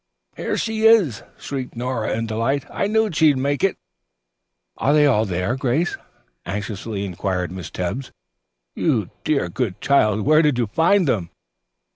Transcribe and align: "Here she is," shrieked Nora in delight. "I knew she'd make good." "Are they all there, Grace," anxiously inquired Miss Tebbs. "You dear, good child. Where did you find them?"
"Here 0.35 0.57
she 0.57 0.87
is," 0.87 1.21
shrieked 1.37 1.75
Nora 1.75 2.17
in 2.17 2.25
delight. 2.25 2.65
"I 2.71 2.87
knew 2.87 3.11
she'd 3.13 3.37
make 3.37 3.59
good." 3.59 3.75
"Are 4.77 4.95
they 4.95 5.05
all 5.05 5.25
there, 5.25 5.55
Grace," 5.55 5.95
anxiously 6.43 7.05
inquired 7.05 7.51
Miss 7.51 7.69
Tebbs. 7.69 8.11
"You 8.75 9.11
dear, 9.23 9.47
good 9.47 9.79
child. 9.79 10.21
Where 10.21 10.41
did 10.41 10.57
you 10.57 10.65
find 10.65 11.07
them?" 11.07 11.29